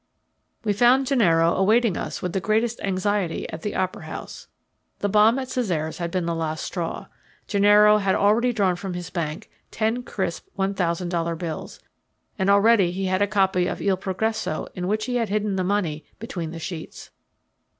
We 0.63 0.73
found 0.73 1.05
Gennaro 1.05 1.53
awaiting 1.53 1.95
us 1.95 2.23
with 2.23 2.33
the 2.33 2.39
greatest 2.39 2.81
anxiety 2.81 3.47
at 3.51 3.61
the 3.61 3.75
opera 3.75 4.05
house. 4.05 4.47
The 4.97 5.09
bomb 5.09 5.37
at 5.37 5.47
Cesare's 5.49 5.99
had 5.99 6.09
been 6.09 6.25
the 6.25 6.33
last 6.33 6.63
straw. 6.63 7.05
Gennaro 7.45 7.99
had 7.99 8.15
already 8.15 8.51
drawn 8.51 8.75
from 8.75 8.95
his 8.95 9.11
bank 9.11 9.47
ten 9.69 10.01
crisp 10.01 10.47
one 10.55 10.73
thousand 10.73 11.09
dollar 11.09 11.35
bills, 11.35 11.79
and 12.39 12.49
already 12.49 12.91
he 12.91 13.05
had 13.05 13.21
a 13.21 13.27
copy 13.27 13.67
of 13.67 13.79
Il 13.79 13.95
Progresso 13.95 14.67
in 14.73 14.87
which 14.87 15.05
he 15.05 15.17
had 15.17 15.29
hidden 15.29 15.55
the 15.55 15.63
money 15.63 16.03
between 16.17 16.49
the 16.49 16.57
sheets. 16.57 17.11